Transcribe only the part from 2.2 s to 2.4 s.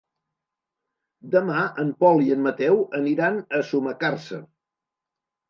i